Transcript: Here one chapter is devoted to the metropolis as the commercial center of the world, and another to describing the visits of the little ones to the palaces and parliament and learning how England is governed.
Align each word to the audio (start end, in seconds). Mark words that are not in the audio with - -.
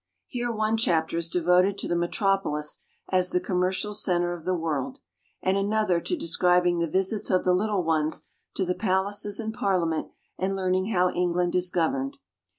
Here 0.25 0.51
one 0.51 0.77
chapter 0.77 1.15
is 1.17 1.29
devoted 1.29 1.77
to 1.77 1.87
the 1.87 1.95
metropolis 1.95 2.79
as 3.09 3.29
the 3.29 3.39
commercial 3.39 3.93
center 3.93 4.33
of 4.33 4.45
the 4.45 4.55
world, 4.55 4.97
and 5.43 5.57
another 5.57 6.01
to 6.01 6.17
describing 6.17 6.79
the 6.79 6.89
visits 6.89 7.29
of 7.29 7.43
the 7.43 7.53
little 7.53 7.83
ones 7.83 8.23
to 8.55 8.65
the 8.65 8.73
palaces 8.73 9.39
and 9.39 9.53
parliament 9.53 10.07
and 10.39 10.55
learning 10.55 10.87
how 10.87 11.11
England 11.11 11.53
is 11.53 11.69
governed. 11.69 12.17